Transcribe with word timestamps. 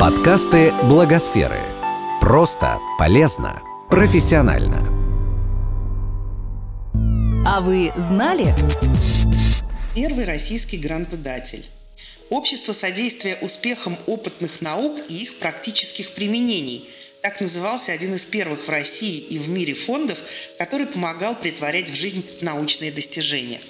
Подкасты 0.00 0.72
Благосферы. 0.84 1.60
Просто, 2.22 2.78
полезно, 2.98 3.60
профессионально. 3.90 4.78
А 7.46 7.60
вы 7.60 7.92
знали? 7.98 8.54
Первый 9.94 10.24
российский 10.24 10.78
грантодатель. 10.78 11.66
Общество 12.30 12.72
содействия 12.72 13.36
успехам 13.42 13.94
опытных 14.06 14.62
наук 14.62 14.98
и 15.10 15.16
их 15.16 15.38
практических 15.38 16.14
применений. 16.14 16.88
Так 17.20 17.42
назывался 17.42 17.92
один 17.92 18.14
из 18.14 18.24
первых 18.24 18.68
в 18.68 18.70
России 18.70 19.18
и 19.18 19.36
в 19.36 19.50
мире 19.50 19.74
фондов, 19.74 20.16
который 20.56 20.86
помогал 20.86 21.36
притворять 21.36 21.90
в 21.90 21.94
жизнь 21.94 22.24
научные 22.40 22.90
достижения. 22.90 23.60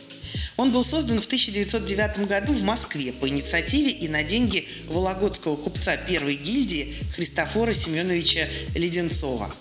Он 0.60 0.72
был 0.72 0.84
создан 0.84 1.22
в 1.22 1.24
1909 1.24 2.28
году 2.28 2.52
в 2.52 2.62
Москве 2.64 3.14
по 3.14 3.26
инициативе 3.26 3.92
и 3.92 4.08
на 4.08 4.22
деньги 4.22 4.68
вологодского 4.88 5.56
купца 5.56 5.96
первой 5.96 6.34
гильдии 6.34 6.96
Христофора 7.14 7.72
Семеновича 7.72 8.46
Леденцова. 8.74 9.54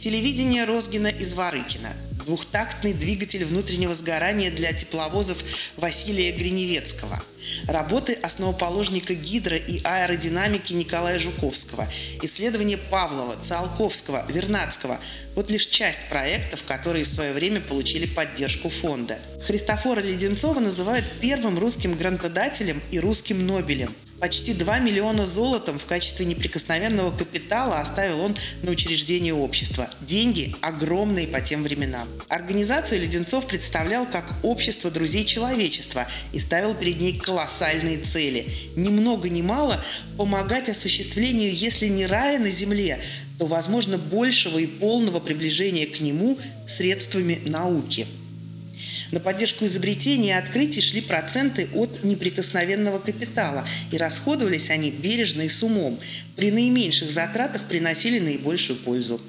Телевидение 0.00 0.66
Розгина 0.66 1.06
из 1.06 1.32
Варыкина. 1.32 1.96
Двухтактный 2.26 2.92
двигатель 2.92 3.42
внутреннего 3.46 3.94
сгорания 3.94 4.50
для 4.50 4.74
тепловозов 4.74 5.42
Василия 5.78 6.32
Гриневецкого. 6.32 7.22
Работы 7.68 8.14
основоположника 8.14 9.14
гидро- 9.14 9.56
и 9.56 9.80
аэродинамики 9.84 10.72
Николая 10.72 11.18
Жуковского. 11.18 11.88
Исследования 12.22 12.78
Павлова, 12.78 13.36
Циолковского, 13.42 14.24
Вернадского. 14.28 14.98
Вот 15.34 15.50
лишь 15.50 15.66
часть 15.66 16.00
проектов, 16.08 16.64
которые 16.64 17.04
в 17.04 17.08
свое 17.08 17.32
время 17.32 17.60
получили 17.60 18.06
поддержку 18.06 18.68
фонда. 18.68 19.18
Христофора 19.46 20.00
Леденцова 20.00 20.60
называют 20.60 21.04
первым 21.20 21.58
русским 21.58 21.92
грантодателем 21.92 22.82
и 22.90 23.00
русским 23.00 23.46
Нобелем. 23.46 23.94
Почти 24.20 24.54
2 24.54 24.78
миллиона 24.78 25.26
золотом 25.26 25.78
в 25.78 25.84
качестве 25.84 26.24
неприкосновенного 26.24 27.14
капитала 27.14 27.80
оставил 27.80 28.22
он 28.22 28.34
на 28.62 28.70
учреждение 28.70 29.34
общества. 29.34 29.90
Деньги 30.00 30.56
огромные 30.62 31.28
по 31.28 31.42
тем 31.42 31.62
временам. 31.62 32.08
Организацию 32.28 33.02
Леденцов 33.02 33.46
представлял 33.46 34.06
как 34.06 34.34
общество 34.42 34.90
друзей 34.90 35.24
человечества 35.24 36.08
и 36.32 36.40
ставил 36.40 36.74
перед 36.74 36.98
ней 36.98 37.18
колоссальные 37.18 37.98
цели. 37.98 38.48
Ни 38.74 38.88
много 38.88 39.28
ни 39.28 39.42
мало 39.42 39.78
помогать 40.16 40.70
осуществлению, 40.70 41.54
если 41.54 41.86
не 41.88 42.06
рая 42.06 42.38
на 42.38 42.50
земле, 42.50 43.02
то, 43.38 43.44
возможно, 43.44 43.98
большего 43.98 44.56
и 44.56 44.66
полного 44.66 45.20
приближения 45.20 45.86
к 45.86 46.00
нему 46.00 46.38
средствами 46.66 47.38
науки. 47.44 48.06
На 49.12 49.20
поддержку 49.20 49.64
изобретений 49.64 50.28
и 50.28 50.32
открытий 50.32 50.80
шли 50.80 51.00
проценты 51.00 51.68
от 51.74 52.04
неприкосновенного 52.04 52.98
капитала, 52.98 53.66
и 53.92 53.96
расходовались 53.96 54.70
они 54.70 54.90
бережно 54.90 55.42
и 55.42 55.48
с 55.48 55.62
умом. 55.62 55.98
При 56.34 56.50
наименьших 56.50 57.10
затратах 57.10 57.68
приносили 57.68 58.18
наибольшую 58.18 58.78
пользу. 58.78 59.20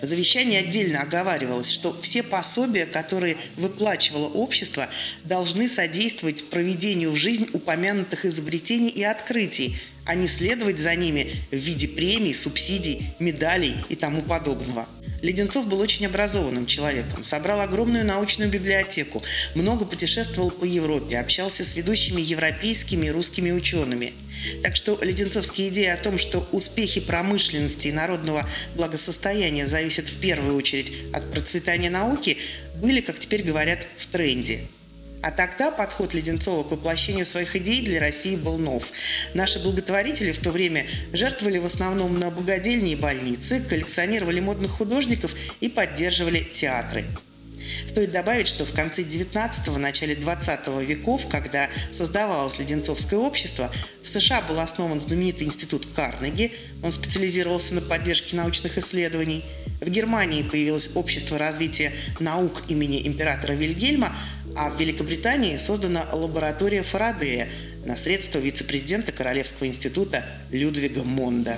В 0.00 0.06
завещании 0.06 0.58
отдельно 0.58 1.00
оговаривалось, 1.00 1.70
что 1.70 1.96
все 2.02 2.22
пособия, 2.22 2.86
которые 2.86 3.36
выплачивало 3.56 4.28
общество, 4.28 4.88
должны 5.24 5.68
содействовать 5.68 6.50
проведению 6.50 7.12
в 7.12 7.16
жизнь 7.16 7.48
упомянутых 7.52 8.24
изобретений 8.24 8.90
и 8.90 9.02
открытий, 9.02 9.76
а 10.04 10.14
не 10.14 10.26
следовать 10.26 10.78
за 10.78 10.94
ними 10.94 11.32
в 11.50 11.56
виде 11.56 11.88
премий, 11.88 12.34
субсидий, 12.34 13.14
медалей 13.18 13.76
и 13.88 13.96
тому 13.96 14.22
подобного. 14.22 14.88
Леденцов 15.22 15.68
был 15.68 15.80
очень 15.80 16.04
образованным 16.04 16.66
человеком, 16.66 17.22
собрал 17.22 17.60
огромную 17.60 18.04
научную 18.04 18.50
библиотеку, 18.50 19.22
много 19.54 19.84
путешествовал 19.84 20.50
по 20.50 20.64
Европе, 20.64 21.18
общался 21.18 21.64
с 21.64 21.74
ведущими 21.76 22.20
европейскими 22.20 23.06
и 23.06 23.10
русскими 23.10 23.52
учеными. 23.52 24.12
Так 24.64 24.74
что 24.74 24.98
леденцовские 25.00 25.68
идеи 25.68 25.86
о 25.86 25.96
том, 25.96 26.18
что 26.18 26.46
успехи 26.50 27.00
промышленности 27.00 27.88
и 27.88 27.92
народного 27.92 28.44
благосостояния 28.74 29.68
зависят 29.68 30.08
в 30.08 30.18
первую 30.18 30.56
очередь 30.56 30.92
от 31.12 31.30
процветания 31.30 31.90
науки, 31.90 32.38
были, 32.76 33.00
как 33.00 33.18
теперь 33.18 33.44
говорят, 33.44 33.86
в 33.98 34.06
тренде. 34.06 34.62
А 35.22 35.30
тогда 35.30 35.70
подход 35.70 36.14
Леденцова 36.14 36.64
к 36.64 36.72
воплощению 36.72 37.24
своих 37.24 37.54
идей 37.54 37.82
для 37.82 38.00
России 38.00 38.34
был 38.34 38.58
нов. 38.58 38.90
Наши 39.34 39.60
благотворители 39.60 40.32
в 40.32 40.38
то 40.38 40.50
время 40.50 40.86
жертвовали 41.12 41.58
в 41.58 41.66
основном 41.66 42.18
на 42.18 42.30
богадельни 42.30 42.92
и 42.92 42.96
больницы, 42.96 43.62
коллекционировали 43.62 44.40
модных 44.40 44.72
художников 44.72 45.34
и 45.60 45.68
поддерживали 45.68 46.40
театры. 46.40 47.04
Стоит 47.88 48.10
добавить, 48.10 48.48
что 48.48 48.64
в 48.64 48.72
конце 48.72 49.02
19-го, 49.02 49.78
начале 49.78 50.16
20 50.16 50.66
веков, 50.86 51.28
когда 51.28 51.68
создавалось 51.92 52.58
Леденцовское 52.58 53.18
общество, 53.18 53.70
в 54.02 54.08
США 54.08 54.42
был 54.42 54.58
основан 54.58 55.00
знаменитый 55.00 55.46
институт 55.46 55.86
Карнеги, 55.94 56.52
он 56.82 56.92
специализировался 56.92 57.74
на 57.74 57.80
поддержке 57.80 58.34
научных 58.36 58.78
исследований. 58.78 59.44
В 59.80 59.88
Германии 59.88 60.42
появилось 60.42 60.90
общество 60.94 61.38
развития 61.38 61.92
наук 62.20 62.62
имени 62.68 63.06
императора 63.06 63.52
Вильгельма, 63.52 64.14
а 64.56 64.70
в 64.70 64.80
Великобритании 64.80 65.56
создана 65.56 66.04
лаборатория 66.12 66.82
Фарадея 66.82 67.48
на 67.84 67.96
средства 67.96 68.38
вице-президента 68.38 69.12
Королевского 69.12 69.66
института 69.66 70.24
Людвига 70.50 71.02
Монда. 71.04 71.56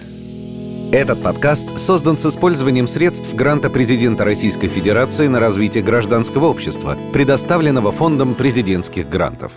Этот 0.92 1.22
подкаст 1.22 1.78
создан 1.78 2.16
с 2.16 2.26
использованием 2.26 2.86
средств 2.86 3.34
гранта 3.34 3.68
президента 3.68 4.24
Российской 4.24 4.68
Федерации 4.68 5.26
на 5.26 5.40
развитие 5.40 5.82
гражданского 5.82 6.46
общества, 6.46 6.96
предоставленного 7.12 7.90
Фондом 7.90 8.34
президентских 8.34 9.08
грантов. 9.08 9.52